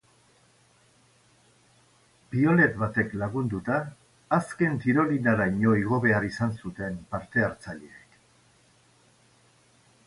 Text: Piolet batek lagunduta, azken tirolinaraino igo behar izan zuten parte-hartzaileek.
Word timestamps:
Piolet 2.31 2.73
batek 2.83 3.13
lagunduta, 3.23 3.75
azken 4.39 4.81
tirolinaraino 4.87 5.75
igo 5.83 6.01
behar 6.09 6.27
izan 6.31 6.57
zuten 6.65 6.99
parte-hartzaileek. 7.15 8.19